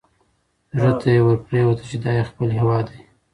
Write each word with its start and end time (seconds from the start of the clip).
زړه 0.79 0.91
ته 0.99 1.07
یې 1.13 1.21
ورپرېوته 1.25 1.83
چې 1.89 1.97
دا 2.03 2.11
یې 2.17 2.23
خپل 2.29 2.47
هیواد 2.59 2.85
دی. 2.93 3.01